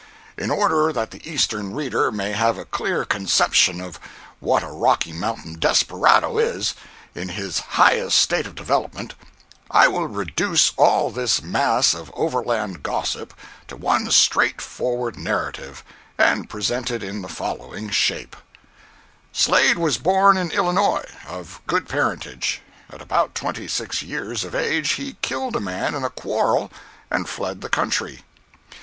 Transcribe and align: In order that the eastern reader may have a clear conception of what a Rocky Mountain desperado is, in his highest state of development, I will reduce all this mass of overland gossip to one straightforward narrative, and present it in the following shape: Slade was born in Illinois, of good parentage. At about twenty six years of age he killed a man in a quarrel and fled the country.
In 0.35 0.49
order 0.49 0.91
that 0.91 1.11
the 1.11 1.21
eastern 1.29 1.75
reader 1.75 2.11
may 2.11 2.31
have 2.31 2.57
a 2.57 2.65
clear 2.65 3.05
conception 3.05 3.79
of 3.79 3.99
what 4.39 4.63
a 4.63 4.67
Rocky 4.71 5.13
Mountain 5.13 5.59
desperado 5.59 6.39
is, 6.39 6.73
in 7.13 7.29
his 7.29 7.59
highest 7.77 8.17
state 8.17 8.47
of 8.47 8.55
development, 8.55 9.13
I 9.69 9.87
will 9.89 10.07
reduce 10.07 10.71
all 10.75 11.11
this 11.11 11.43
mass 11.43 11.93
of 11.93 12.09
overland 12.15 12.81
gossip 12.81 13.31
to 13.67 13.77
one 13.77 14.09
straightforward 14.09 15.19
narrative, 15.19 15.83
and 16.17 16.49
present 16.49 16.89
it 16.89 17.03
in 17.03 17.21
the 17.21 17.29
following 17.29 17.91
shape: 17.91 18.35
Slade 19.31 19.77
was 19.77 19.99
born 19.99 20.35
in 20.35 20.49
Illinois, 20.49 21.05
of 21.27 21.61
good 21.67 21.87
parentage. 21.87 22.63
At 22.89 23.01
about 23.03 23.35
twenty 23.35 23.67
six 23.67 24.01
years 24.01 24.43
of 24.43 24.55
age 24.55 24.93
he 24.93 25.17
killed 25.21 25.55
a 25.55 25.59
man 25.61 25.93
in 25.93 26.03
a 26.03 26.09
quarrel 26.09 26.71
and 27.11 27.29
fled 27.29 27.61
the 27.61 27.69
country. 27.69 28.23